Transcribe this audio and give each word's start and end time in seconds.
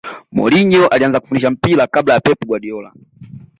mourinho 0.37 0.87
alianza 0.87 1.19
kufundisha 1.19 1.51
mpira 1.51 1.87
kabla 1.87 2.13
ya 2.13 2.19
pep 2.19 2.43
guardiola 2.47 2.93